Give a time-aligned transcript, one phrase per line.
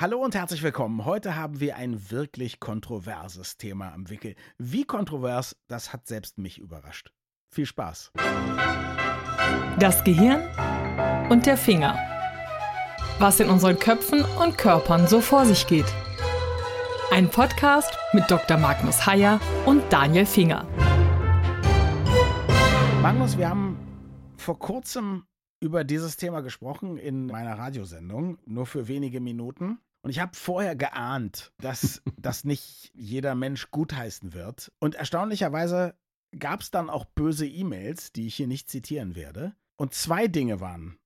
[0.00, 1.04] Hallo und herzlich willkommen.
[1.06, 4.36] Heute haben wir ein wirklich kontroverses Thema am Wickel.
[4.56, 7.12] Wie kontrovers, das hat selbst mich überrascht.
[7.50, 8.12] Viel Spaß.
[9.80, 10.40] Das Gehirn
[11.30, 11.98] und der Finger.
[13.18, 15.92] Was in unseren Köpfen und Körpern so vor sich geht.
[17.10, 18.56] Ein Podcast mit Dr.
[18.56, 20.64] Magnus Heyer und Daniel Finger.
[23.02, 23.76] Magnus, wir haben
[24.36, 25.24] vor kurzem
[25.58, 29.80] über dieses Thema gesprochen in meiner Radiosendung, nur für wenige Minuten.
[30.02, 34.72] Und ich habe vorher geahnt, dass das nicht jeder Mensch gutheißen wird.
[34.78, 35.94] Und erstaunlicherweise
[36.38, 39.54] gab es dann auch böse E-Mails, die ich hier nicht zitieren werde.
[39.76, 40.98] Und zwei Dinge waren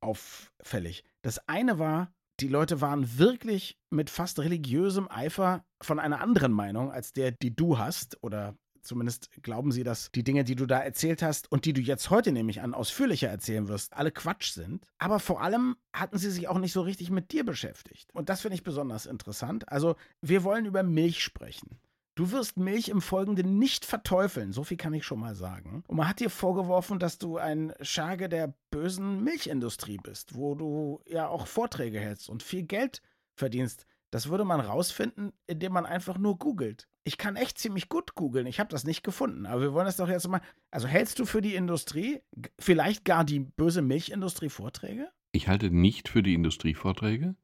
[0.00, 1.04] auffällig.
[1.22, 6.90] Das eine war, die Leute waren wirklich mit fast religiösem Eifer von einer anderen Meinung
[6.90, 10.78] als der, die du hast oder zumindest glauben sie, dass die Dinge, die du da
[10.78, 14.84] erzählt hast und die du jetzt heute nämlich an ausführlicher erzählen wirst, alle Quatsch sind.
[14.98, 18.14] Aber vor allem hatten sie sich auch nicht so richtig mit dir beschäftigt.
[18.14, 19.68] Und das finde ich besonders interessant.
[19.68, 21.78] Also, wir wollen über Milch sprechen.
[22.14, 25.82] Du wirst Milch im Folgenden nicht verteufeln, so viel kann ich schon mal sagen.
[25.88, 31.00] Und man hat dir vorgeworfen, dass du ein Scherge der bösen Milchindustrie bist, wo du
[31.06, 33.00] ja auch Vorträge hältst und viel Geld
[33.34, 33.86] verdienst.
[34.10, 36.86] Das würde man rausfinden, indem man einfach nur googelt.
[37.04, 38.46] Ich kann echt ziemlich gut googeln.
[38.46, 39.46] Ich habe das nicht gefunden.
[39.46, 40.40] Aber wir wollen das doch jetzt mal.
[40.70, 42.20] Also hältst du für die Industrie,
[42.58, 45.08] vielleicht gar die böse Milchindustrie Vorträge?
[45.32, 47.34] Ich halte nicht für die Industrie Vorträge.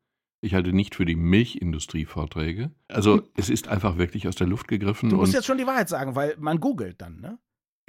[0.40, 2.70] Ich halte nicht für die Milchindustrie Vorträge.
[2.86, 3.28] Also hm.
[3.36, 5.10] es ist einfach wirklich aus der Luft gegriffen.
[5.10, 7.38] Du musst jetzt schon die Wahrheit sagen, weil man googelt dann, ne?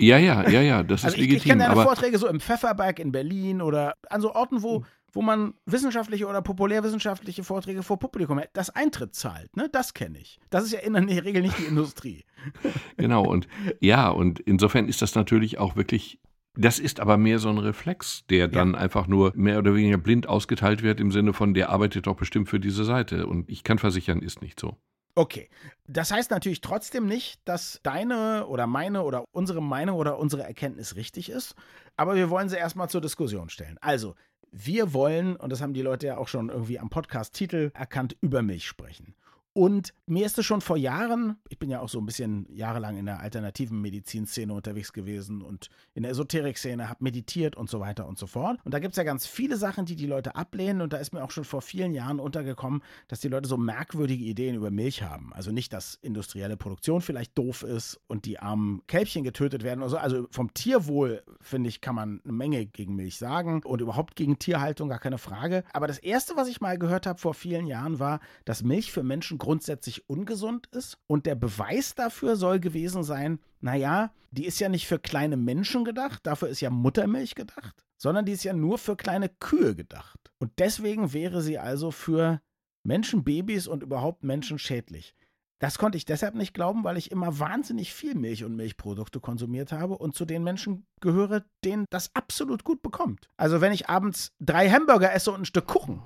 [0.02, 1.38] Ja, ja, ja, ja, das also ist legitim.
[1.38, 4.80] Ich, ich kenne deine Vorträge so im Pfefferberg in Berlin oder an so Orten, wo,
[4.80, 9.56] hm wo man wissenschaftliche oder populärwissenschaftliche Vorträge vor Publikum hat, das Eintritt zahlt.
[9.56, 9.70] Ne?
[9.72, 10.40] Das kenne ich.
[10.50, 12.24] Das ist ja in der Regel nicht die Industrie.
[12.98, 13.48] genau, und
[13.80, 16.20] ja, und insofern ist das natürlich auch wirklich
[16.56, 18.80] das ist aber mehr so ein Reflex, der dann ja.
[18.80, 22.50] einfach nur mehr oder weniger blind ausgeteilt wird im Sinne von, der arbeitet doch bestimmt
[22.50, 23.28] für diese Seite.
[23.28, 24.76] Und ich kann versichern, ist nicht so.
[25.16, 25.50] Okay.
[25.88, 30.96] Das heißt natürlich trotzdem nicht, dass deine oder meine oder unsere Meinung oder unsere Erkenntnis
[30.96, 31.56] richtig ist.
[31.98, 33.78] Aber wir wollen sie erstmal zur Diskussion stellen.
[33.82, 34.16] Also,
[34.52, 38.42] wir wollen, und das haben die Leute ja auch schon irgendwie am Podcast-Titel erkannt, über
[38.42, 39.16] Milch sprechen.
[39.54, 42.98] Und mir ist es schon vor Jahren, ich bin ja auch so ein bisschen jahrelang
[42.98, 48.08] in der alternativen Medizinszene unterwegs gewesen und in der Esoterik-Szene, habe meditiert und so weiter
[48.08, 48.60] und so fort.
[48.64, 50.82] Und da gibt es ja ganz viele Sachen, die die Leute ablehnen.
[50.82, 54.24] Und da ist mir auch schon vor vielen Jahren untergekommen, dass die Leute so merkwürdige
[54.24, 55.34] Ideen über Milch haben.
[55.34, 59.90] Also nicht, dass industrielle Produktion vielleicht doof ist und die armen Kälbchen getötet werden oder
[59.90, 59.98] so.
[59.98, 64.38] Also vom Tierwohl, finde ich, kann man eine Menge gegen Milch sagen und überhaupt gegen
[64.38, 65.64] Tierhaltung, gar keine Frage.
[65.74, 69.02] Aber das Erste, was ich mal gehört habe vor vielen Jahren, war, dass Milch für
[69.02, 71.00] Menschen grundsätzlich ungesund ist.
[71.08, 75.84] Und der Beweis dafür soll gewesen sein, naja, die ist ja nicht für kleine Menschen
[75.84, 80.32] gedacht, dafür ist ja Muttermilch gedacht, sondern die ist ja nur für kleine Kühe gedacht.
[80.38, 82.42] Und deswegen wäre sie also für
[82.84, 85.16] Menschen, Babys und überhaupt Menschen schädlich.
[85.60, 89.74] Das konnte ich deshalb nicht glauben, weil ich immer wahnsinnig viel Milch und Milchprodukte konsumiert
[89.74, 93.28] habe und zu den Menschen gehöre, denen das absolut gut bekommt.
[93.36, 96.02] Also wenn ich abends drei Hamburger esse und ein Stück Kuchen,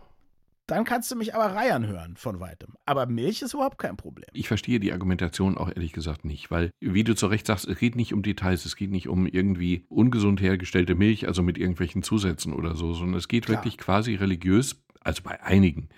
[0.74, 2.74] dann kannst du mich aber reiern hören von weitem.
[2.86, 4.28] Aber Milch ist überhaupt kein Problem.
[4.34, 7.78] Ich verstehe die Argumentation auch ehrlich gesagt nicht, weil, wie du zu Recht sagst, es
[7.78, 12.04] geht nicht um Details, es geht nicht um irgendwie ungesund hergestellte Milch, also mit irgendwelchen
[12.04, 13.60] Zusätzen oder so, sondern es geht Klar.
[13.60, 15.90] wirklich quasi religiös, also bei einigen.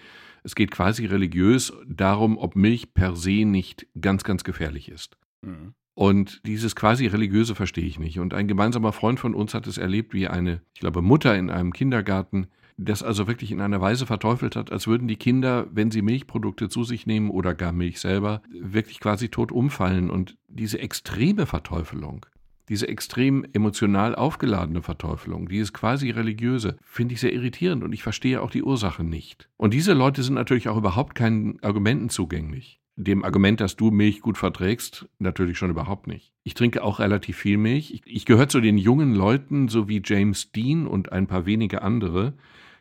[0.43, 5.17] Es geht quasi religiös darum, ob Milch per se nicht ganz, ganz gefährlich ist.
[5.41, 5.73] Mhm.
[5.95, 8.19] Und dieses quasi religiöse verstehe ich nicht.
[8.19, 11.49] Und ein gemeinsamer Freund von uns hat es erlebt, wie eine, ich glaube, Mutter in
[11.49, 12.47] einem Kindergarten
[12.77, 16.69] das also wirklich in einer Weise verteufelt hat, als würden die Kinder, wenn sie Milchprodukte
[16.69, 20.09] zu sich nehmen oder gar Milch selber, wirklich quasi tot umfallen.
[20.09, 22.25] Und diese extreme Verteufelung,
[22.67, 28.41] diese extrem emotional aufgeladene Verteufelung, dieses quasi religiöse, finde ich sehr irritierend und ich verstehe
[28.41, 29.47] auch die Ursache nicht.
[29.57, 32.81] Und diese Leute sind natürlich auch überhaupt keinen Argumenten zugänglich.
[32.97, 36.31] Dem Argument, dass du Milch gut verträgst, natürlich schon überhaupt nicht.
[36.43, 37.91] Ich trinke auch relativ viel Milch.
[37.93, 41.81] Ich, ich gehöre zu den jungen Leuten, so wie James Dean und ein paar wenige
[41.81, 42.33] andere,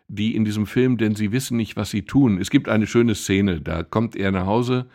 [0.08, 2.38] die in diesem Film, denn sie wissen nicht, was sie tun.
[2.38, 4.86] Es gibt eine schöne Szene, da kommt er nach Hause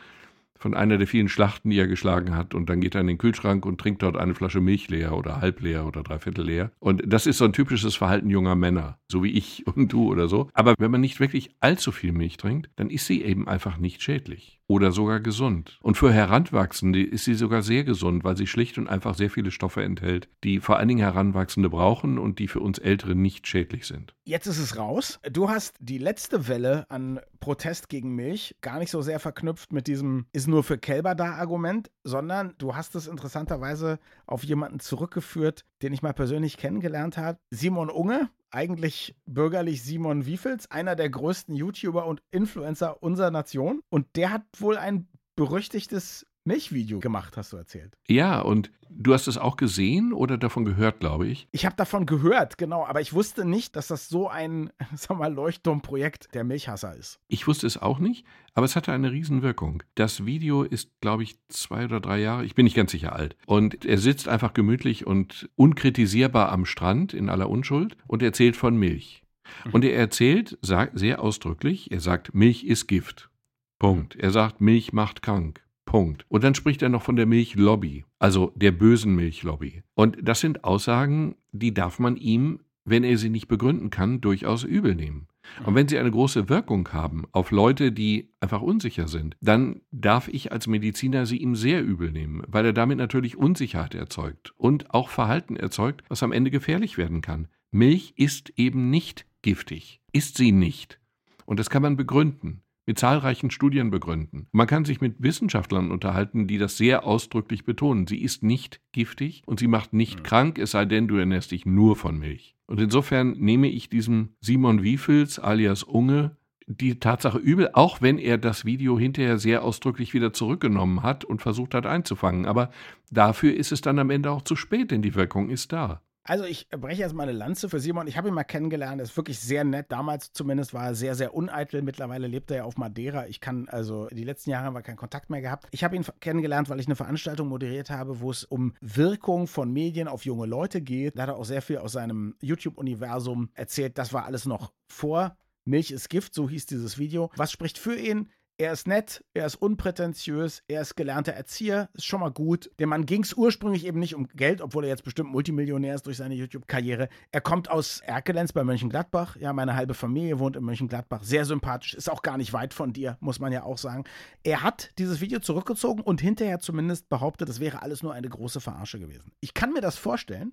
[0.59, 2.53] von einer der vielen Schlachten, die er geschlagen hat.
[2.53, 5.39] Und dann geht er in den Kühlschrank und trinkt dort eine Flasche Milch leer oder
[5.39, 6.71] halb leer oder dreiviertel leer.
[6.79, 10.27] Und das ist so ein typisches Verhalten junger Männer, so wie ich und du oder
[10.27, 10.49] so.
[10.53, 14.03] Aber wenn man nicht wirklich allzu viel Milch trinkt, dann ist sie eben einfach nicht
[14.03, 15.79] schädlich oder sogar gesund.
[15.81, 19.49] Und für Heranwachsende ist sie sogar sehr gesund, weil sie schlicht und einfach sehr viele
[19.49, 23.87] Stoffe enthält, die vor allen Dingen Heranwachsende brauchen und die für uns Ältere nicht schädlich
[23.87, 24.13] sind.
[24.25, 25.19] Jetzt ist es raus.
[25.29, 29.87] Du hast die letzte Welle an Protest gegen Milch gar nicht so sehr verknüpft mit
[29.87, 35.65] diesem ist nur für Kälber da Argument, sondern du hast es interessanterweise auf jemanden zurückgeführt,
[35.81, 37.39] den ich mal persönlich kennengelernt habe.
[37.49, 43.81] Simon Unge, eigentlich bürgerlich Simon Wiefels, einer der größten YouTuber und Influencer unserer Nation.
[43.89, 47.95] Und der hat wohl ein berüchtigtes Milchvideo gemacht, hast du erzählt.
[48.07, 51.47] Ja, und du hast es auch gesehen oder davon gehört, glaube ich?
[51.51, 55.31] Ich habe davon gehört, genau, aber ich wusste nicht, dass das so ein, sag mal,
[55.31, 57.19] Leuchtturmprojekt der Milchhasser ist.
[57.27, 58.25] Ich wusste es auch nicht,
[58.55, 59.83] aber es hatte eine Riesenwirkung.
[59.93, 63.37] Das Video ist, glaube ich, zwei oder drei Jahre, ich bin nicht ganz sicher alt.
[63.45, 68.75] Und er sitzt einfach gemütlich und unkritisierbar am Strand in aller Unschuld und erzählt von
[68.75, 69.21] Milch.
[69.65, 69.71] Mhm.
[69.71, 73.29] Und er erzählt, sagt sehr ausdrücklich, er sagt, Milch ist Gift.
[73.77, 74.15] Punkt.
[74.15, 75.63] Er sagt, Milch macht krank.
[75.89, 76.23] Punkt.
[76.29, 79.81] Und dann spricht er noch von der Milchlobby, also der bösen Milchlobby.
[79.95, 84.63] Und das sind Aussagen, die darf man ihm, wenn er sie nicht begründen kann, durchaus
[84.63, 85.27] übel nehmen.
[85.65, 90.27] Und wenn sie eine große Wirkung haben auf Leute, die einfach unsicher sind, dann darf
[90.27, 94.93] ich als Mediziner sie ihm sehr übel nehmen, weil er damit natürlich Unsicherheit erzeugt und
[94.93, 97.47] auch Verhalten erzeugt, was am Ende gefährlich werden kann.
[97.71, 100.99] Milch ist eben nicht giftig, ist sie nicht.
[101.47, 104.47] Und das kann man begründen mit zahlreichen Studien begründen.
[104.51, 108.07] Man kann sich mit Wissenschaftlern unterhalten, die das sehr ausdrücklich betonen.
[108.07, 110.23] Sie ist nicht giftig und sie macht nicht mhm.
[110.23, 112.55] krank, es sei denn, du ernährst dich nur von Milch.
[112.65, 118.39] Und insofern nehme ich diesem Simon Wiefels alias Unge die Tatsache übel, auch wenn er
[118.39, 122.47] das Video hinterher sehr ausdrücklich wieder zurückgenommen hat und versucht hat einzufangen.
[122.47, 122.71] Aber
[123.11, 126.01] dafür ist es dann am Ende auch zu spät, denn die Wirkung ist da.
[126.29, 128.05] Also ich breche jetzt mal eine Lanze für Simon.
[128.05, 129.01] Ich habe ihn mal kennengelernt.
[129.01, 129.87] Er ist wirklich sehr nett.
[129.91, 131.81] Damals zumindest war er sehr, sehr uneitel.
[131.81, 133.25] Mittlerweile lebt er ja auf Madeira.
[133.25, 135.67] Ich kann also die letzten Jahre haben wir keinen Kontakt mehr gehabt.
[135.71, 139.73] Ich habe ihn kennengelernt, weil ich eine Veranstaltung moderiert habe, wo es um Wirkung von
[139.73, 141.17] Medien auf junge Leute geht.
[141.17, 143.97] Da hat er auch sehr viel aus seinem YouTube-Universum erzählt.
[143.97, 145.35] Das war alles noch vor
[145.65, 147.29] Milch ist Gift, so hieß dieses Video.
[147.35, 148.29] Was spricht für ihn?
[148.61, 152.69] Er ist nett, er ist unprätentiös, er ist gelernter Erzieher, ist schon mal gut.
[152.77, 156.05] Dem Mann ging es ursprünglich eben nicht um Geld, obwohl er jetzt bestimmt Multimillionär ist
[156.07, 157.07] durch seine YouTube-Karriere.
[157.31, 159.37] Er kommt aus Erkelenz bei Mönchengladbach.
[159.37, 161.23] Ja, meine halbe Familie wohnt in Mönchengladbach.
[161.23, 164.03] Sehr sympathisch, ist auch gar nicht weit von dir, muss man ja auch sagen.
[164.43, 168.59] Er hat dieses Video zurückgezogen und hinterher zumindest behauptet, das wäre alles nur eine große
[168.59, 169.31] Verarsche gewesen.
[169.39, 170.51] Ich kann mir das vorstellen,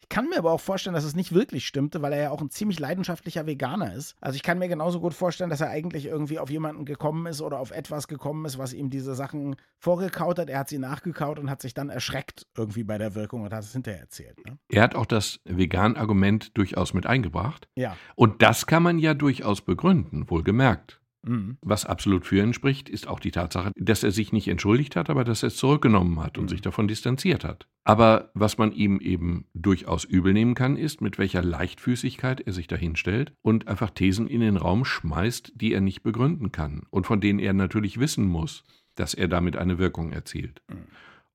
[0.00, 2.40] ich kann mir aber auch vorstellen, dass es nicht wirklich stimmte, weil er ja auch
[2.40, 4.14] ein ziemlich leidenschaftlicher Veganer ist.
[4.20, 7.42] Also ich kann mir genauso gut vorstellen, dass er eigentlich irgendwie auf jemanden gekommen ist
[7.42, 10.48] oder auf etwas gekommen ist, was ihm diese Sachen vorgekaut hat.
[10.48, 13.64] Er hat sie nachgekaut und hat sich dann erschreckt irgendwie bei der Wirkung und hat
[13.64, 14.38] es hinterher erzählt.
[14.46, 14.58] Ne?
[14.68, 17.68] Er hat auch das Vegan-Argument durchaus mit eingebracht.
[17.74, 17.96] Ja.
[18.14, 21.00] Und das kann man ja durchaus begründen, wohlgemerkt.
[21.22, 21.58] Mhm.
[21.62, 25.10] Was absolut für ihn spricht, ist auch die Tatsache, dass er sich nicht entschuldigt hat,
[25.10, 26.48] aber dass er es zurückgenommen hat und mhm.
[26.48, 27.66] sich davon distanziert hat.
[27.84, 32.66] Aber was man ihm eben durchaus übel nehmen kann, ist, mit welcher Leichtfüßigkeit er sich
[32.66, 37.20] dahinstellt und einfach Thesen in den Raum schmeißt, die er nicht begründen kann und von
[37.20, 38.64] denen er natürlich wissen muss,
[38.94, 40.62] dass er damit eine Wirkung erzielt.
[40.68, 40.86] Mhm.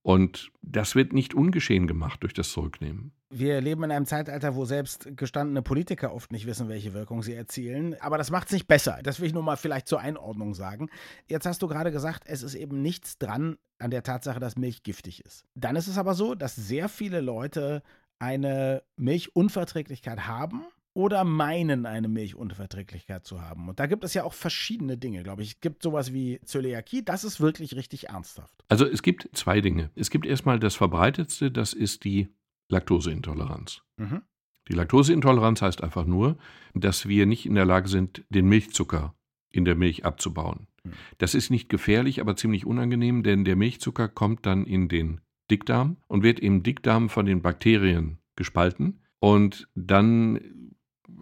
[0.03, 3.11] Und das wird nicht ungeschehen gemacht durch das Zurücknehmen.
[3.29, 7.33] Wir leben in einem Zeitalter, wo selbst gestandene Politiker oft nicht wissen, welche Wirkung sie
[7.33, 7.95] erzielen.
[8.01, 8.99] Aber das macht es nicht besser.
[9.03, 10.89] Das will ich nur mal vielleicht zur Einordnung sagen.
[11.27, 14.83] Jetzt hast du gerade gesagt, es ist eben nichts dran an der Tatsache, dass Milch
[14.83, 15.45] giftig ist.
[15.55, 17.83] Dann ist es aber so, dass sehr viele Leute
[18.19, 20.63] eine Milchunverträglichkeit haben
[20.93, 23.69] oder meinen, eine Milchunverträglichkeit zu haben.
[23.69, 25.53] Und da gibt es ja auch verschiedene Dinge, glaube ich.
[25.53, 28.63] Es gibt sowas wie Zöliakie, das ist wirklich richtig ernsthaft.
[28.67, 29.91] Also es gibt zwei Dinge.
[29.95, 32.29] Es gibt erstmal das verbreitetste, das ist die
[32.69, 33.81] Laktoseintoleranz.
[33.97, 34.21] Mhm.
[34.67, 36.37] Die Laktoseintoleranz heißt einfach nur,
[36.73, 39.15] dass wir nicht in der Lage sind, den Milchzucker
[39.49, 40.67] in der Milch abzubauen.
[40.83, 40.93] Mhm.
[41.17, 45.97] Das ist nicht gefährlich, aber ziemlich unangenehm, denn der Milchzucker kommt dann in den Dickdarm
[46.07, 50.39] und wird im Dickdarm von den Bakterien gespalten und dann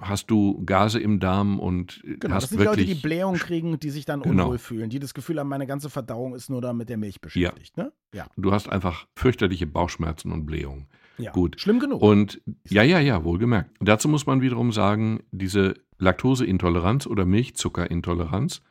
[0.02, 3.80] hast du Gase im Darm und genau, hast das sind wirklich Leute, die Blähung kriegen,
[3.80, 4.46] die sich dann genau.
[4.46, 7.22] unwohl fühlen, die das Gefühl haben, meine ganze Verdauung ist nur da mit der Milch
[7.22, 7.78] beschäftigt.
[7.78, 7.84] Ja.
[7.84, 7.94] Ne?
[8.14, 8.28] ja.
[8.38, 10.88] Du hast einfach fürchterliche Bauchschmerzen und Blähung.
[11.18, 11.32] Ja.
[11.32, 11.60] Gut.
[11.60, 12.02] Schlimm genug.
[12.02, 13.72] Und ja, ja, ja, wohlgemerkt.
[13.82, 18.62] Dazu muss man wiederum sagen, diese Laktoseintoleranz oder Milchzuckerintoleranz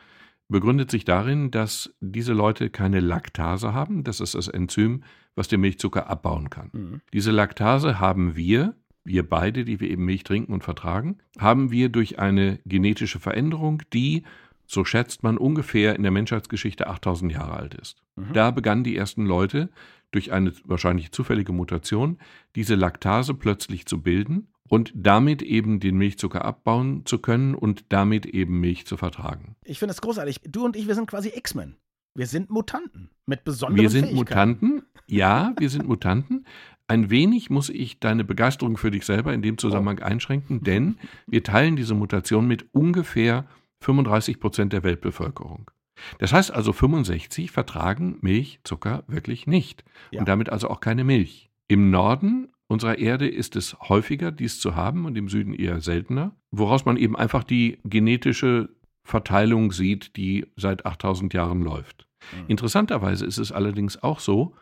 [0.49, 4.02] begründet sich darin, dass diese Leute keine Laktase haben.
[4.02, 5.02] Das ist das Enzym,
[5.35, 6.70] was den Milchzucker abbauen kann.
[6.73, 7.00] Mhm.
[7.12, 8.75] Diese Laktase haben wir,
[9.08, 13.82] wir beide, die wir eben Milch trinken und vertragen, haben wir durch eine genetische Veränderung,
[13.92, 14.22] die,
[14.66, 17.96] so schätzt man, ungefähr in der Menschheitsgeschichte 8000 Jahre alt ist.
[18.16, 18.32] Mhm.
[18.34, 19.70] Da begannen die ersten Leute
[20.10, 22.18] durch eine wahrscheinlich zufällige Mutation
[22.54, 28.26] diese Laktase plötzlich zu bilden und damit eben den Milchzucker abbauen zu können und damit
[28.26, 29.56] eben Milch zu vertragen.
[29.64, 30.42] Ich finde es großartig.
[30.46, 31.76] Du und ich, wir sind quasi X-Men.
[32.14, 36.46] Wir sind Mutanten mit besonderen Wir sind Mutanten, ja, wir sind Mutanten.
[36.88, 41.42] Ein wenig muss ich deine Begeisterung für dich selber in dem Zusammenhang einschränken, denn wir
[41.42, 43.47] teilen diese Mutation mit ungefähr
[43.80, 45.71] 35 Prozent der Weltbevölkerung.
[46.18, 50.21] Das heißt also, 65 vertragen Milch, Zucker wirklich nicht ja.
[50.21, 51.50] und damit also auch keine Milch.
[51.68, 56.35] Im Norden unserer Erde ist es häufiger, dies zu haben und im Süden eher seltener,
[56.50, 58.71] woraus man eben einfach die genetische
[59.04, 62.07] Verteilung sieht, die seit 8000 Jahren läuft.
[62.33, 62.45] Mhm.
[62.49, 64.54] Interessanterweise ist es allerdings auch so,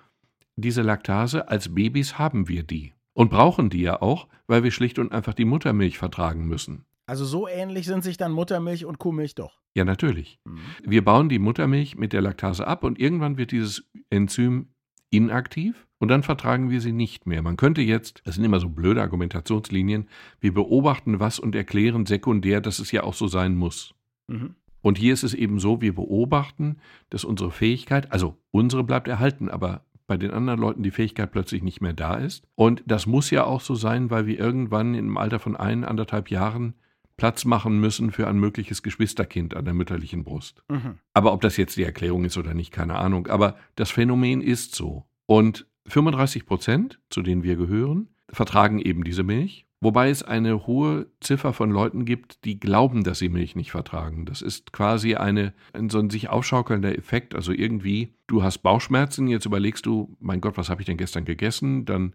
[0.56, 4.98] diese Laktase als Babys haben wir die und brauchen die ja auch, weil wir schlicht
[4.98, 6.84] und einfach die Muttermilch vertragen müssen.
[7.06, 9.60] Also so ähnlich sind sich dann Muttermilch und Kuhmilch doch.
[9.75, 10.40] Ja, natürlich.
[10.44, 10.58] Mhm.
[10.84, 14.68] Wir bauen die Muttermilch mit der Laktase ab und irgendwann wird dieses Enzym
[15.10, 17.42] inaktiv und dann vertragen wir sie nicht mehr.
[17.42, 20.08] Man könnte jetzt, das sind immer so blöde Argumentationslinien,
[20.40, 23.94] wir beobachten was und erklären sekundär, dass es ja auch so sein muss.
[24.26, 24.56] Mhm.
[24.82, 26.78] Und hier ist es eben so, wir beobachten,
[27.10, 31.62] dass unsere Fähigkeit, also unsere bleibt erhalten, aber bei den anderen Leuten die Fähigkeit plötzlich
[31.62, 32.44] nicht mehr da ist.
[32.54, 36.30] Und das muss ja auch so sein, weil wir irgendwann im Alter von ein, anderthalb
[36.30, 36.75] Jahren
[37.16, 40.62] Platz machen müssen für ein mögliches Geschwisterkind an der mütterlichen Brust.
[40.68, 40.98] Mhm.
[41.14, 43.26] Aber ob das jetzt die Erklärung ist oder nicht, keine Ahnung.
[43.26, 45.06] Aber das Phänomen ist so.
[45.25, 49.65] Und 35 Prozent, zu denen wir gehören, vertragen eben diese Milch.
[49.80, 54.25] Wobei es eine hohe Ziffer von Leuten gibt, die glauben, dass sie Milch nicht vertragen.
[54.25, 57.35] Das ist quasi eine, ein so ein sich aufschaukelnder Effekt.
[57.35, 61.26] Also irgendwie, du hast Bauchschmerzen, jetzt überlegst du, mein Gott, was habe ich denn gestern
[61.26, 61.85] gegessen?
[61.85, 62.14] Dann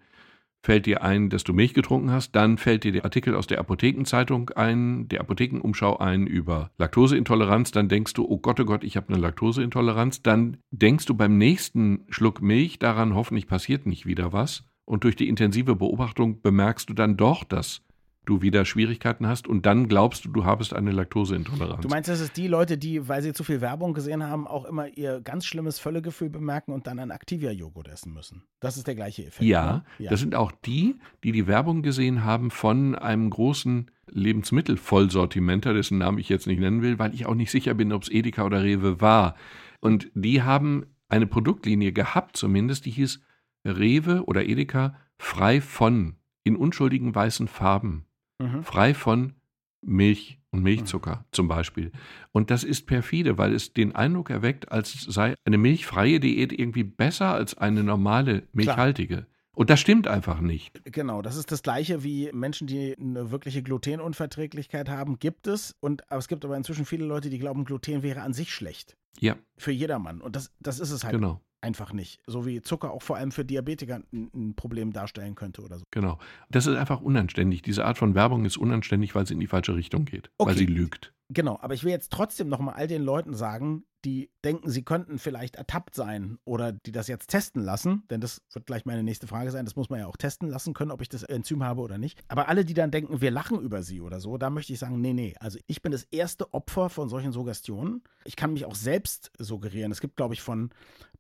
[0.63, 3.59] fällt dir ein, dass du Milch getrunken hast, dann fällt dir der Artikel aus der
[3.59, 8.95] Apothekenzeitung ein, der Apothekenumschau ein über Laktoseintoleranz, dann denkst du, oh Gott, oh Gott, ich
[8.95, 14.33] habe eine Laktoseintoleranz, dann denkst du beim nächsten Schluck Milch daran, hoffentlich passiert nicht wieder
[14.33, 14.63] was.
[14.91, 17.81] Und durch die intensive Beobachtung bemerkst du dann doch, dass
[18.25, 21.81] du wieder Schwierigkeiten hast und dann glaubst du, du habest eine Laktoseintoleranz.
[21.81, 24.65] Du meinst, das ist die Leute, die, weil sie zu viel Werbung gesehen haben, auch
[24.65, 28.43] immer ihr ganz schlimmes Völlegefühl bemerken und dann ein Activia-Joghurt essen müssen.
[28.59, 29.43] Das ist der gleiche Effekt.
[29.43, 29.83] Ja, ne?
[29.99, 35.99] ja, das sind auch die, die die Werbung gesehen haben von einem großen Lebensmittelvollsortimenter, dessen
[35.99, 38.43] Namen ich jetzt nicht nennen will, weil ich auch nicht sicher bin, ob es Edeka
[38.43, 39.35] oder Rewe war.
[39.79, 43.21] Und die haben eine Produktlinie gehabt, zumindest, die hieß
[43.65, 48.05] Rewe oder Edeka frei von in unschuldigen weißen Farben
[48.39, 48.63] mhm.
[48.63, 49.33] frei von
[49.81, 51.25] Milch und Milchzucker mhm.
[51.31, 51.91] zum Beispiel.
[52.31, 56.83] Und das ist perfide, weil es den Eindruck erweckt, als sei eine milchfreie Diät irgendwie
[56.83, 59.15] besser als eine normale milchhaltige.
[59.15, 59.27] Klar.
[59.53, 60.81] Und das stimmt einfach nicht.
[60.85, 65.75] Genau, das ist das gleiche wie Menschen, die eine wirkliche Glutenunverträglichkeit haben, gibt es.
[65.81, 68.95] Und aber es gibt aber inzwischen viele Leute, die glauben, Gluten wäre an sich schlecht.
[69.19, 69.35] Ja.
[69.57, 70.21] Für jedermann.
[70.21, 71.15] Und das, das ist es halt.
[71.15, 72.19] Genau einfach nicht.
[72.27, 75.85] So wie Zucker auch vor allem für Diabetiker ein, Problem darstellen könnte oder so.
[75.91, 76.19] Genau.
[76.49, 77.61] Das ist einfach unanständig.
[77.61, 80.49] Diese Art von Werbung ist unanständig, weil sie in die falsche Richtung geht, okay.
[80.49, 81.13] weil sie lügt.
[81.33, 85.17] Genau, aber ich will jetzt trotzdem nochmal all den Leuten sagen, die denken, sie könnten
[85.17, 89.27] vielleicht ertappt sein oder die das jetzt testen lassen, denn das wird gleich meine nächste
[89.27, 91.79] Frage sein, das muss man ja auch testen lassen können, ob ich das Enzym habe
[91.79, 92.19] oder nicht.
[92.27, 94.99] Aber alle, die dann denken, wir lachen über sie oder so, da möchte ich sagen,
[94.99, 98.03] nee, nee, also ich bin das erste Opfer von solchen Suggestionen.
[98.25, 99.93] Ich kann mich auch selbst suggerieren.
[99.93, 100.71] Es gibt, glaube ich, von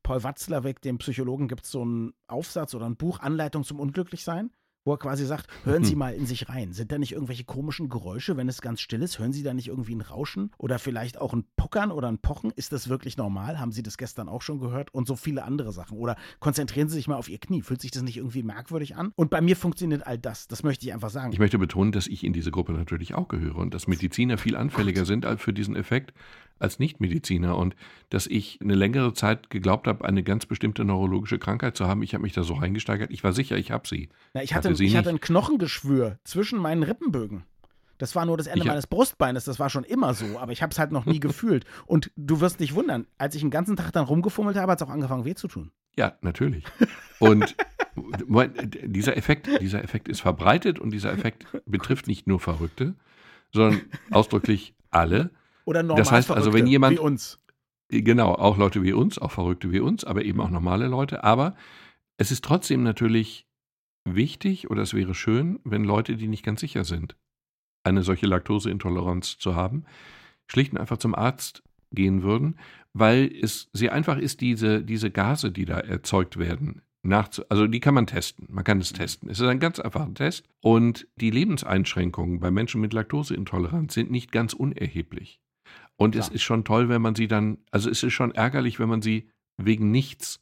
[0.03, 4.51] Paul Watzlawick, dem Psychologen, gibt es so einen Aufsatz oder ein Buch, Anleitung zum Unglücklichsein
[4.83, 5.99] wo er quasi sagt, hören Sie hm.
[5.99, 6.73] mal in sich rein.
[6.73, 9.19] Sind da nicht irgendwelche komischen Geräusche, wenn es ganz still ist?
[9.19, 12.51] Hören Sie da nicht irgendwie ein Rauschen oder vielleicht auch ein Puckern oder ein Pochen?
[12.55, 13.59] Ist das wirklich normal?
[13.59, 14.93] Haben Sie das gestern auch schon gehört?
[14.93, 15.97] Und so viele andere Sachen.
[15.97, 17.61] Oder konzentrieren Sie sich mal auf Ihr Knie.
[17.61, 19.11] Fühlt sich das nicht irgendwie merkwürdig an?
[19.15, 20.47] Und bei mir funktioniert all das.
[20.47, 21.31] Das möchte ich einfach sagen.
[21.31, 24.55] Ich möchte betonen, dass ich in diese Gruppe natürlich auch gehöre und dass Mediziner viel
[24.55, 26.13] anfälliger sind für diesen Effekt
[26.61, 27.75] als Nichtmediziner und
[28.09, 32.03] dass ich eine längere Zeit geglaubt habe, eine ganz bestimmte neurologische Krankheit zu haben.
[32.03, 33.11] Ich habe mich da so reingesteigert.
[33.11, 34.09] Ich war sicher, ich habe sie.
[34.33, 37.43] Na, ich, hatte, hatte ich hatte ein Knochengeschwür zwischen meinen Rippenbögen.
[38.01, 40.63] Das war nur das Ende ich meines Brustbeines, das war schon immer so, aber ich
[40.63, 41.65] habe es halt noch nie gefühlt.
[41.85, 44.87] Und du wirst dich wundern, als ich den ganzen Tag dann rumgefummelt habe, hat es
[44.87, 45.71] auch angefangen weh zu tun.
[45.95, 46.63] Ja, natürlich.
[47.19, 47.55] Und
[48.85, 52.95] dieser Effekt, dieser Effekt ist verbreitet und dieser Effekt betrifft nicht nur Verrückte,
[53.53, 55.29] sondern ausdrücklich alle.
[55.65, 56.97] Oder normal Das heißt also, wenn jemand.
[56.97, 57.39] Wie uns.
[57.89, 61.25] Genau, auch Leute wie uns, auch Verrückte wie uns, aber eben auch normale Leute.
[61.25, 61.55] Aber
[62.17, 63.47] es ist trotzdem natürlich
[64.05, 67.15] wichtig oder es wäre schön, wenn Leute, die nicht ganz sicher sind,
[67.83, 69.85] eine solche Laktoseintoleranz zu haben,
[70.47, 72.57] schlicht und einfach zum Arzt gehen würden,
[72.93, 77.79] weil es sehr einfach ist, diese, diese Gase, die da erzeugt werden, nachzu also die
[77.79, 78.47] kann man testen.
[78.49, 79.29] Man kann es testen.
[79.29, 84.31] Es ist ein ganz einfacher Test und die Lebenseinschränkungen bei Menschen mit Laktoseintoleranz sind nicht
[84.31, 85.40] ganz unerheblich.
[85.97, 86.25] Und Klar.
[86.25, 89.01] es ist schon toll, wenn man sie dann, also es ist schon ärgerlich, wenn man
[89.01, 90.41] sie wegen nichts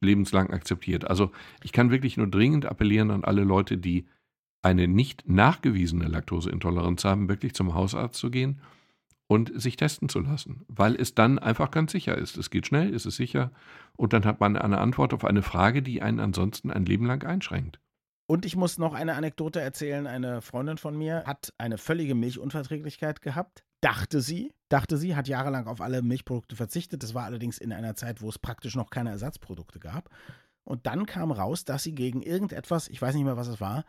[0.00, 1.08] lebenslang akzeptiert.
[1.08, 4.06] Also ich kann wirklich nur dringend appellieren an alle Leute, die
[4.62, 8.60] eine nicht nachgewiesene Laktoseintoleranz haben, wirklich zum Hausarzt zu gehen
[9.28, 12.36] und sich testen zu lassen, weil es dann einfach ganz sicher ist.
[12.36, 13.52] Es geht schnell, es ist sicher
[13.96, 17.24] und dann hat man eine Antwort auf eine Frage, die einen ansonsten ein Leben lang
[17.24, 17.80] einschränkt.
[18.28, 20.08] Und ich muss noch eine Anekdote erzählen.
[20.08, 25.66] Eine Freundin von mir hat eine völlige Milchunverträglichkeit gehabt, dachte sie, dachte sie, hat jahrelang
[25.66, 27.02] auf alle Milchprodukte verzichtet.
[27.02, 30.10] Das war allerdings in einer Zeit, wo es praktisch noch keine Ersatzprodukte gab.
[30.64, 33.84] Und dann kam raus, dass sie gegen irgendetwas, ich weiß nicht mehr, was es war,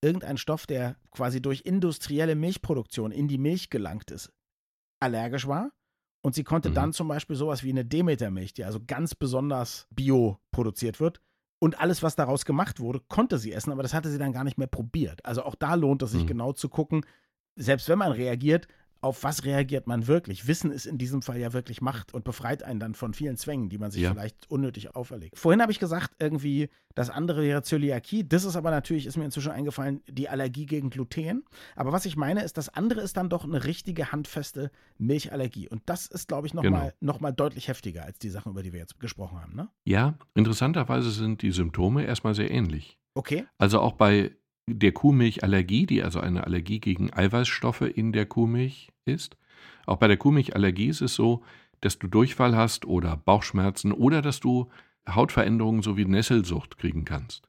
[0.00, 4.32] irgendein Stoff, der quasi durch industrielle Milchproduktion in die Milch gelangt ist,
[5.00, 5.72] allergisch war.
[6.22, 6.74] Und sie konnte mhm.
[6.74, 11.20] dann zum Beispiel sowas wie eine Demetermilch, die also ganz besonders bio produziert wird,
[11.62, 14.44] und alles, was daraus gemacht wurde, konnte sie essen, aber das hatte sie dann gar
[14.44, 15.24] nicht mehr probiert.
[15.26, 16.28] Also auch da lohnt es sich mhm.
[16.28, 17.04] genau zu gucken,
[17.54, 18.66] selbst wenn man reagiert,
[19.00, 20.46] auf was reagiert man wirklich?
[20.46, 23.68] Wissen ist in diesem Fall ja wirklich Macht und befreit einen dann von vielen Zwängen,
[23.68, 24.12] die man sich ja.
[24.12, 25.38] vielleicht unnötig auferlegt.
[25.38, 28.28] Vorhin habe ich gesagt, irgendwie, das andere wäre Zöliakie.
[28.28, 31.44] Das ist aber natürlich, ist mir inzwischen eingefallen, die Allergie gegen Gluten.
[31.76, 35.68] Aber was ich meine, ist, das andere ist dann doch eine richtige, handfeste Milchallergie.
[35.68, 37.18] Und das ist, glaube ich, nochmal genau.
[37.20, 39.56] noch deutlich heftiger als die Sachen, über die wir jetzt gesprochen haben.
[39.56, 39.68] Ne?
[39.84, 42.98] Ja, interessanterweise sind die Symptome erstmal sehr ähnlich.
[43.14, 43.46] Okay.
[43.58, 44.32] Also auch bei
[44.66, 49.36] der Kuhmilchallergie, die also eine Allergie gegen Eiweißstoffe in der Kuhmilch ist.
[49.86, 51.42] Auch bei der Kuhmilchallergie ist es so,
[51.80, 54.70] dass du Durchfall hast oder Bauchschmerzen oder dass du
[55.08, 57.48] Hautveränderungen sowie Nesselsucht kriegen kannst.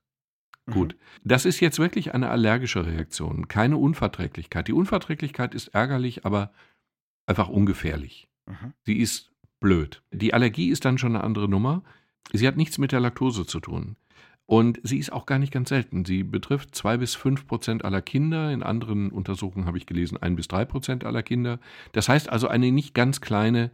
[0.66, 0.74] Mhm.
[0.74, 4.68] Gut, das ist jetzt wirklich eine allergische Reaktion, keine Unverträglichkeit.
[4.68, 6.52] Die Unverträglichkeit ist ärgerlich, aber
[7.26, 8.28] einfach ungefährlich.
[8.46, 8.74] Mhm.
[8.86, 10.02] Sie ist blöd.
[10.12, 11.84] Die Allergie ist dann schon eine andere Nummer.
[12.34, 13.96] Sie hat nichts mit der Laktose zu tun.
[14.46, 16.04] Und sie ist auch gar nicht ganz selten.
[16.04, 18.52] Sie betrifft zwei bis fünf Prozent aller Kinder.
[18.52, 21.60] In anderen Untersuchungen habe ich gelesen, ein bis drei Prozent aller Kinder.
[21.94, 23.72] Das heißt also eine nicht ganz kleine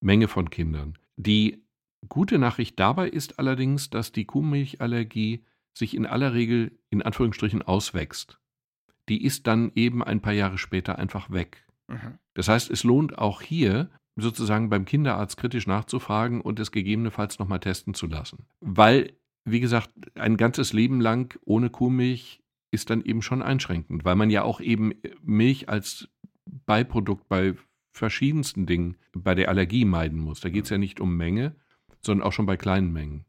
[0.00, 0.98] Menge von Kindern.
[1.16, 1.64] Die
[2.08, 8.38] gute Nachricht dabei ist allerdings, dass die Kuhmilchallergie sich in aller Regel in Anführungsstrichen auswächst.
[9.08, 11.66] Die ist dann eben ein paar Jahre später einfach weg.
[11.88, 12.18] Mhm.
[12.34, 17.60] Das heißt, es lohnt auch hier sozusagen beim Kinderarzt kritisch nachzufragen und es gegebenenfalls nochmal
[17.60, 18.46] testen zu lassen.
[18.60, 19.12] Weil
[19.52, 22.40] wie gesagt, ein ganzes Leben lang ohne Kuhmilch
[22.70, 24.92] ist dann eben schon einschränkend, weil man ja auch eben
[25.22, 26.08] Milch als
[26.44, 27.54] Beiprodukt bei
[27.92, 30.40] verschiedensten Dingen bei der Allergie meiden muss.
[30.40, 31.56] Da geht es ja nicht um Menge,
[32.00, 33.24] sondern auch schon bei kleinen Mengen.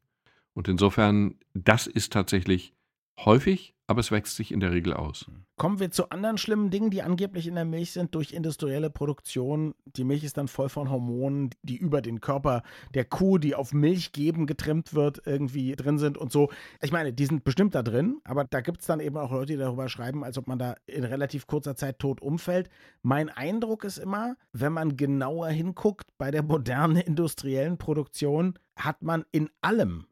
[0.54, 2.74] Und insofern, das ist tatsächlich
[3.20, 5.26] häufig aber es wächst sich in der Regel aus.
[5.58, 9.76] Kommen wir zu anderen schlimmen Dingen, die angeblich in der Milch sind durch industrielle Produktion.
[9.86, 13.74] Die Milch ist dann voll von Hormonen, die über den Körper der Kuh, die auf
[13.74, 16.50] Milch geben, getrimmt wird, irgendwie drin sind und so.
[16.82, 19.54] Ich meine, die sind bestimmt da drin, aber da gibt es dann eben auch Leute,
[19.54, 22.70] die darüber schreiben, als ob man da in relativ kurzer Zeit tot umfällt.
[23.02, 29.26] Mein Eindruck ist immer, wenn man genauer hinguckt, bei der modernen industriellen Produktion hat man
[29.34, 30.06] in allem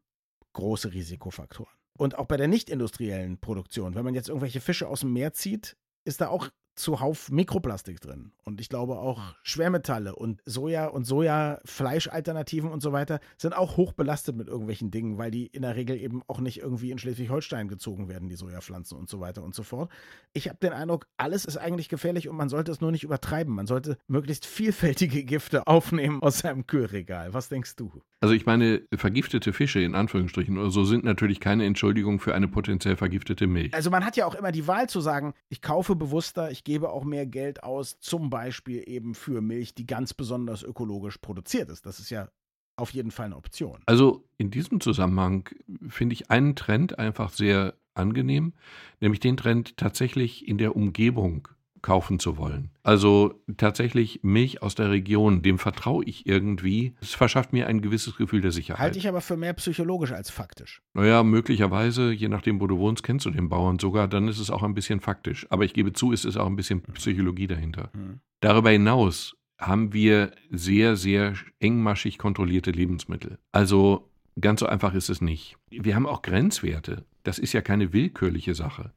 [0.52, 1.79] große Risikofaktoren.
[2.00, 5.34] Und auch bei der nicht industriellen Produktion, wenn man jetzt irgendwelche Fische aus dem Meer
[5.34, 8.32] zieht, ist da auch zuhauf Mikroplastik drin.
[8.44, 13.92] Und ich glaube auch Schwermetalle und Soja und Soja-Fleischalternativen und so weiter sind auch hoch
[13.92, 17.68] belastet mit irgendwelchen Dingen, weil die in der Regel eben auch nicht irgendwie in Schleswig-Holstein
[17.68, 19.90] gezogen werden, die Sojapflanzen und so weiter und so fort.
[20.32, 23.54] Ich habe den Eindruck, alles ist eigentlich gefährlich und man sollte es nur nicht übertreiben.
[23.54, 27.34] Man sollte möglichst vielfältige Gifte aufnehmen aus seinem Kühlregal.
[27.34, 28.02] Was denkst du?
[28.20, 32.48] Also ich meine, vergiftete Fische in Anführungsstrichen oder so sind natürlich keine Entschuldigung für eine
[32.48, 33.74] potenziell vergiftete Milch.
[33.74, 36.90] Also man hat ja auch immer die Wahl zu sagen, ich kaufe bewusster, ich gebe
[36.90, 41.86] auch mehr Geld aus, zum Beispiel eben für Milch, die ganz besonders ökologisch produziert ist.
[41.86, 42.30] Das ist ja
[42.76, 43.80] auf jeden Fall eine Option.
[43.86, 45.48] Also in diesem Zusammenhang
[45.88, 48.54] finde ich einen Trend einfach sehr angenehm,
[49.00, 51.48] nämlich den Trend tatsächlich in der Umgebung
[51.82, 52.70] kaufen zu wollen.
[52.82, 56.94] Also tatsächlich Milch aus der Region, dem vertraue ich irgendwie.
[57.00, 58.80] Es verschafft mir ein gewisses Gefühl der Sicherheit.
[58.80, 60.82] Halte ich aber für mehr psychologisch als faktisch.
[60.94, 64.50] Naja, möglicherweise, je nachdem, wo du wohnst, kennst du den Bauern sogar, dann ist es
[64.50, 65.46] auch ein bisschen faktisch.
[65.50, 67.90] Aber ich gebe zu, es ist auch ein bisschen Psychologie dahinter.
[67.94, 68.20] Mhm.
[68.40, 73.38] Darüber hinaus haben wir sehr, sehr engmaschig kontrollierte Lebensmittel.
[73.52, 75.56] Also ganz so einfach ist es nicht.
[75.70, 77.04] Wir haben auch Grenzwerte.
[77.22, 78.92] Das ist ja keine willkürliche Sache.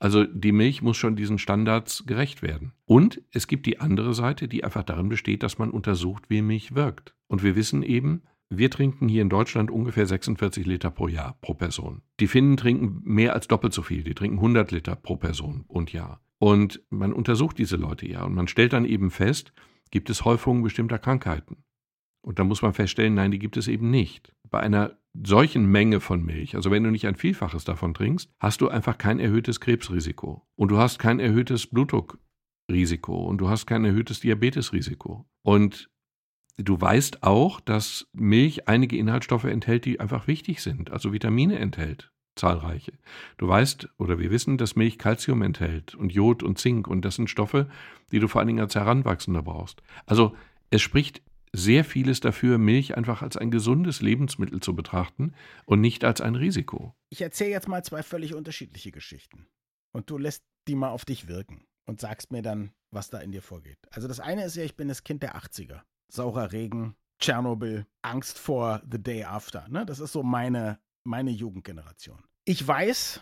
[0.00, 2.72] Also die Milch muss schon diesen Standards gerecht werden.
[2.86, 6.74] Und es gibt die andere Seite, die einfach darin besteht, dass man untersucht, wie Milch
[6.74, 7.14] wirkt.
[7.28, 11.52] Und wir wissen eben, wir trinken hier in Deutschland ungefähr 46 Liter pro Jahr pro
[11.52, 12.00] Person.
[12.18, 14.02] Die Finnen trinken mehr als doppelt so viel.
[14.02, 16.22] Die trinken 100 Liter pro Person und Jahr.
[16.38, 19.52] Und man untersucht diese Leute ja und man stellt dann eben fest,
[19.90, 21.58] gibt es Häufungen bestimmter Krankheiten.
[22.22, 24.34] Und da muss man feststellen, nein, die gibt es eben nicht.
[24.48, 28.60] Bei einer solchen Menge von Milch, also wenn du nicht ein Vielfaches davon trinkst, hast
[28.60, 30.46] du einfach kein erhöhtes Krebsrisiko.
[30.56, 35.26] Und du hast kein erhöhtes Blutdruckrisiko und du hast kein erhöhtes Diabetesrisiko.
[35.42, 35.90] Und
[36.56, 42.12] du weißt auch, dass Milch einige Inhaltsstoffe enthält, die einfach wichtig sind, also Vitamine enthält
[42.36, 42.92] zahlreiche.
[43.38, 47.16] Du weißt oder wir wissen, dass Milch Kalzium enthält und Jod und Zink und das
[47.16, 47.68] sind Stoffe,
[48.12, 49.82] die du vor allen Dingen als Heranwachsender brauchst.
[50.06, 50.34] Also
[50.70, 55.34] es spricht sehr vieles dafür, Milch einfach als ein gesundes Lebensmittel zu betrachten
[55.64, 56.94] und nicht als ein Risiko.
[57.10, 59.46] Ich erzähle jetzt mal zwei völlig unterschiedliche Geschichten.
[59.92, 63.32] Und du lässt die mal auf dich wirken und sagst mir dann, was da in
[63.32, 63.78] dir vorgeht.
[63.90, 65.80] Also das eine ist ja, ich bin das Kind der 80er.
[66.12, 69.68] Saurer Regen, Tschernobyl, Angst vor The Day After.
[69.68, 69.84] Ne?
[69.86, 72.22] Das ist so meine, meine Jugendgeneration.
[72.44, 73.20] Ich weiß,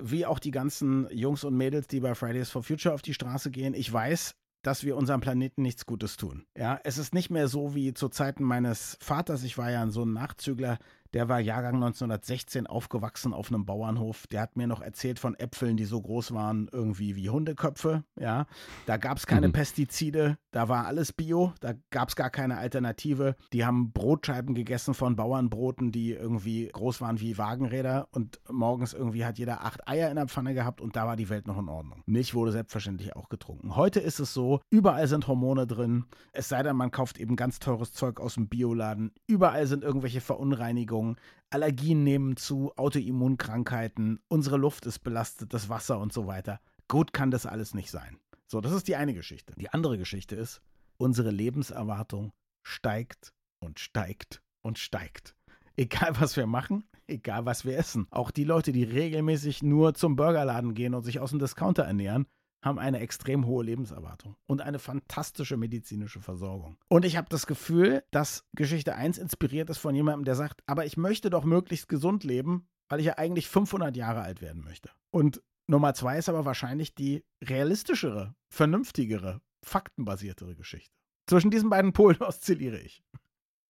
[0.00, 3.50] wie auch die ganzen Jungs und Mädels, die bei Fridays for Future auf die Straße
[3.50, 4.34] gehen, ich weiß,
[4.66, 6.44] dass wir unserem Planeten nichts Gutes tun.
[6.56, 9.44] Ja, es ist nicht mehr so wie zu Zeiten meines Vaters.
[9.44, 10.78] Ich war ja so ein Nachzügler.
[11.14, 14.26] Der war Jahrgang 1916 aufgewachsen auf einem Bauernhof.
[14.26, 18.02] Der hat mir noch erzählt von Äpfeln, die so groß waren, irgendwie wie Hundeköpfe.
[18.18, 18.46] Ja,
[18.86, 19.52] da gab es keine mhm.
[19.52, 23.36] Pestizide, da war alles Bio, da gab es gar keine Alternative.
[23.52, 29.24] Die haben Brotscheiben gegessen von Bauernbroten, die irgendwie groß waren wie Wagenräder und morgens irgendwie
[29.24, 31.68] hat jeder acht Eier in der Pfanne gehabt und da war die Welt noch in
[31.68, 32.02] Ordnung.
[32.06, 33.76] Milch wurde selbstverständlich auch getrunken.
[33.76, 37.60] Heute ist es so, überall sind Hormone drin, es sei denn, man kauft eben ganz
[37.60, 39.12] teures Zeug aus dem Bioladen.
[39.28, 41.16] Überall sind irgendwelche Verunreinigungen Veränderungen,
[41.50, 46.60] Allergien nehmen zu, Autoimmunkrankheiten, unsere Luft ist belastet, das Wasser und so weiter.
[46.88, 48.18] Gut kann das alles nicht sein.
[48.48, 49.54] So, das ist die eine Geschichte.
[49.56, 50.60] Die andere Geschichte ist,
[50.96, 55.36] unsere Lebenserwartung steigt und steigt und steigt.
[55.76, 58.06] Egal was wir machen, egal was wir essen.
[58.10, 62.26] Auch die Leute, die regelmäßig nur zum Burgerladen gehen und sich aus dem Discounter ernähren,
[62.64, 66.78] haben eine extrem hohe Lebenserwartung und eine fantastische medizinische Versorgung.
[66.88, 70.86] Und ich habe das Gefühl, dass Geschichte 1 inspiriert ist von jemandem, der sagt, aber
[70.86, 74.90] ich möchte doch möglichst gesund leben, weil ich ja eigentlich 500 Jahre alt werden möchte.
[75.10, 80.94] Und Nummer 2 ist aber wahrscheinlich die realistischere, vernünftigere, faktenbasiertere Geschichte.
[81.26, 83.02] Zwischen diesen beiden Polen oszilliere ich.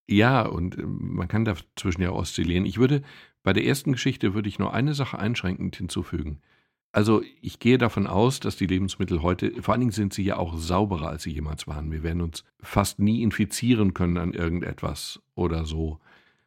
[0.07, 2.67] Ja, und ähm, man kann dazwischen ja oszillieren.
[2.67, 3.03] Ich würde
[3.43, 6.41] bei der ersten Geschichte würde ich nur eine Sache einschränkend hinzufügen.
[6.95, 10.37] Also ich gehe davon aus, dass die Lebensmittel heute, vor allen Dingen sind sie ja
[10.37, 11.91] auch sauberer, als sie jemals waren.
[11.91, 15.99] Wir werden uns fast nie infizieren können an irgendetwas oder so,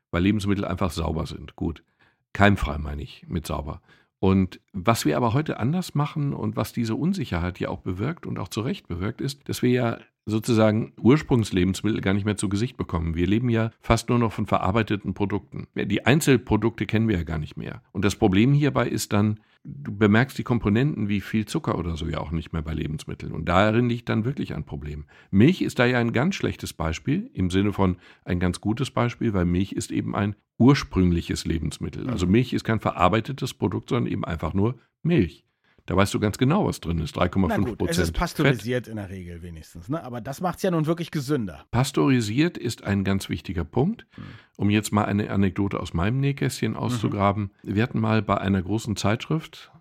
[0.10, 1.58] weil Lebensmittel einfach sauber sind.
[1.58, 1.84] Gut.
[2.32, 3.82] Keimfrei meine ich mit sauber.
[4.20, 8.40] Und was wir aber heute anders machen und was diese Unsicherheit ja auch bewirkt und
[8.40, 12.76] auch zu Recht bewirkt, ist, dass wir ja sozusagen Ursprungslebensmittel gar nicht mehr zu Gesicht
[12.78, 13.16] bekommen.
[13.16, 15.68] Wir leben ja fast nur noch von verarbeiteten Produkten.
[15.76, 17.82] Die Einzelprodukte kennen wir ja gar nicht mehr.
[17.94, 22.08] Und das Problem hierbei ist dann, du bemerkst die Komponenten wie viel Zucker oder so
[22.08, 23.32] ja auch nicht mehr bei Lebensmitteln.
[23.32, 25.06] Und darin liegt dann wirklich ein Problem.
[25.32, 29.34] Milch ist da ja ein ganz schlechtes Beispiel, im Sinne von ein ganz gutes Beispiel,
[29.34, 32.10] weil Milch ist eben ein ursprüngliches Lebensmittel.
[32.10, 32.34] Also mhm.
[32.34, 35.47] Milch ist kein verarbeitetes Produkt, sondern eben einfach nur Milch.
[35.88, 37.18] Da weißt du ganz genau, was drin ist.
[37.18, 37.90] 3,5 Prozent.
[37.90, 38.92] Es ist pasteurisiert Fett.
[38.92, 39.88] in der Regel wenigstens.
[39.88, 40.04] Ne?
[40.04, 41.66] Aber das macht es ja nun wirklich gesünder.
[41.72, 44.06] Pasteurisiert ist ein ganz wichtiger Punkt.
[44.18, 44.24] Mhm.
[44.58, 47.52] Um jetzt mal eine Anekdote aus meinem Nähkästchen auszugraben.
[47.64, 47.76] Mhm.
[47.76, 49.72] Wir hatten mal bei einer großen Zeitschrift,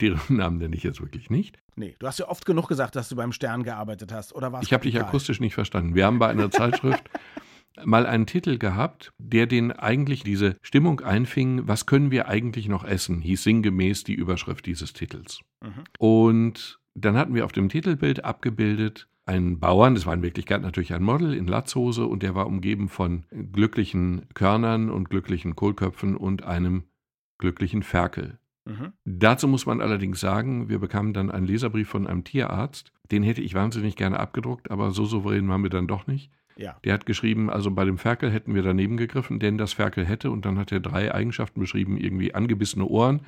[0.00, 1.58] deren Namen nenne ich jetzt wirklich nicht.
[1.76, 4.34] Nee, du hast ja oft genug gesagt, dass du beim Stern gearbeitet hast.
[4.34, 4.64] Oder was?
[4.64, 5.94] Ich habe dich akustisch nicht verstanden.
[5.94, 7.08] Wir haben bei einer Zeitschrift
[7.84, 12.84] mal einen Titel gehabt, der den eigentlich diese Stimmung einfing, was können wir eigentlich noch
[12.84, 15.40] essen, hieß sinngemäß die Überschrift dieses Titels.
[15.62, 15.84] Mhm.
[15.98, 20.92] Und dann hatten wir auf dem Titelbild abgebildet einen Bauern, das war in Wirklichkeit natürlich
[20.92, 26.42] ein Model in Latzhose und der war umgeben von glücklichen Körnern und glücklichen Kohlköpfen und
[26.42, 26.84] einem
[27.38, 28.38] glücklichen Ferkel.
[28.64, 28.92] Mhm.
[29.04, 32.92] Dazu muss man allerdings sagen, wir bekamen dann einen Leserbrief von einem Tierarzt.
[33.10, 36.30] Den hätte ich wahnsinnig gerne abgedruckt, aber so souverän waren wir dann doch nicht.
[36.56, 36.76] Ja.
[36.84, 40.30] Der hat geschrieben, also bei dem Ferkel hätten wir daneben gegriffen, denn das Ferkel hätte,
[40.30, 43.22] und dann hat er drei Eigenschaften beschrieben, irgendwie angebissene Ohren.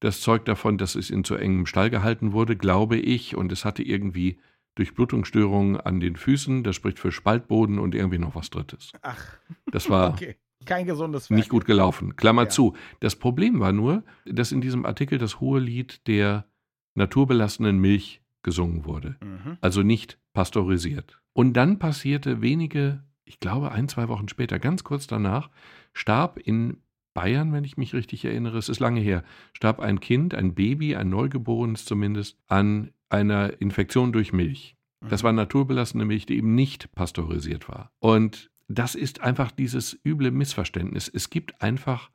[0.00, 3.64] Das zeugt davon, dass es in zu engem Stall gehalten wurde, glaube ich, und es
[3.64, 4.38] hatte irgendwie
[4.74, 8.92] Durchblutungsstörungen an den Füßen, das spricht für Spaltboden und irgendwie noch was Drittes.
[9.02, 9.36] Ach.
[9.70, 10.36] Das war okay.
[10.64, 11.36] kein gesundes Ferkel.
[11.36, 12.16] Nicht gut gelaufen.
[12.16, 12.48] Klammer ja.
[12.48, 12.74] zu.
[13.00, 16.46] Das Problem war nur, dass in diesem Artikel das hohe Lied der
[16.94, 19.16] naturbelassenen Milch gesungen wurde.
[19.20, 19.58] Mhm.
[19.60, 21.21] Also nicht pasteurisiert.
[21.32, 25.50] Und dann passierte wenige, ich glaube ein, zwei Wochen später, ganz kurz danach,
[25.92, 26.78] starb in
[27.14, 30.96] Bayern, wenn ich mich richtig erinnere, es ist lange her, starb ein Kind, ein Baby,
[30.96, 34.76] ein Neugeborenes zumindest, an einer Infektion durch Milch.
[35.00, 35.26] Das mhm.
[35.26, 37.90] war naturbelassene Milch, die eben nicht pasteurisiert war.
[37.98, 41.10] Und das ist einfach dieses üble Missverständnis.
[41.12, 42.10] Es gibt einfach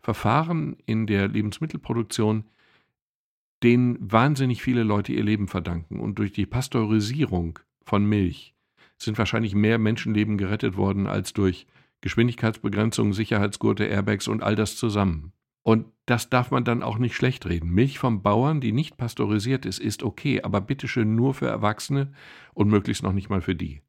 [0.00, 2.44] Verfahren in der Lebensmittelproduktion,
[3.62, 6.00] denen wahnsinnig viele Leute ihr Leben verdanken.
[6.00, 8.51] Und durch die Pasteurisierung von Milch
[9.04, 11.66] sind wahrscheinlich mehr Menschenleben gerettet worden als durch
[12.00, 15.32] Geschwindigkeitsbegrenzung, Sicherheitsgurte, Airbags und all das zusammen.
[15.64, 17.70] Und das darf man dann auch nicht schlecht reden.
[17.70, 22.12] Milch vom Bauern, die nicht pasteurisiert ist, ist okay, aber bitteschön nur für Erwachsene
[22.54, 23.82] und möglichst noch nicht mal für die.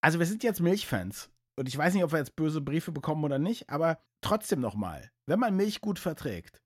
[0.00, 1.30] Also wir sind jetzt Milchfans.
[1.56, 5.10] Und ich weiß nicht, ob wir jetzt böse Briefe bekommen oder nicht, aber trotzdem nochmal,
[5.26, 6.60] wenn man Milch gut verträgt,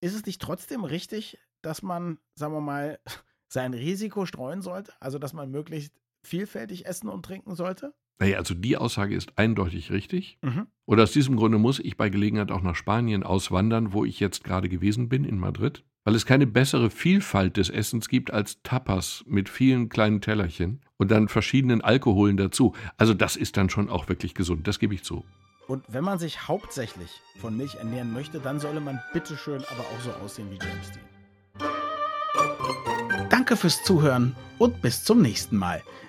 [0.00, 3.00] ist es nicht trotzdem richtig, dass man, sagen wir mal,
[3.48, 4.92] sein Risiko streuen sollte?
[5.00, 5.92] Also, dass man möglichst
[6.28, 7.94] vielfältig essen und trinken sollte?
[8.20, 10.38] Naja, also die Aussage ist eindeutig richtig.
[10.42, 10.66] Mhm.
[10.84, 14.42] Und aus diesem Grunde muss ich bei Gelegenheit auch nach Spanien auswandern, wo ich jetzt
[14.44, 19.24] gerade gewesen bin, in Madrid, weil es keine bessere Vielfalt des Essens gibt als Tapas
[19.26, 22.74] mit vielen kleinen Tellerchen und dann verschiedenen Alkoholen dazu.
[22.96, 25.24] Also das ist dann schon auch wirklich gesund, das gebe ich zu.
[25.68, 30.00] Und wenn man sich hauptsächlich von Milch ernähren möchte, dann solle man bitteschön aber auch
[30.00, 31.04] so aussehen wie James Dean.
[33.28, 35.82] Danke fürs Zuhören und bis zum nächsten Mal.